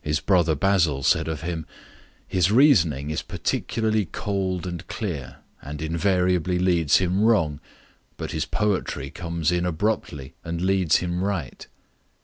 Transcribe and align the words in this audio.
His 0.00 0.20
brother 0.20 0.54
Basil 0.54 1.02
said 1.02 1.26
of 1.26 1.40
him: 1.40 1.66
"His 2.28 2.52
reasoning 2.52 3.10
is 3.10 3.22
particularly 3.22 4.04
cold 4.04 4.64
and 4.64 4.86
clear, 4.86 5.38
and 5.60 5.82
invariably 5.82 6.56
leads 6.60 6.98
him 6.98 7.20
wrong. 7.20 7.58
But 8.16 8.30
his 8.30 8.44
poetry 8.46 9.10
comes 9.10 9.50
in 9.50 9.66
abruptly 9.66 10.34
and 10.44 10.60
leads 10.62 10.98
him 10.98 11.24
right." 11.24 11.66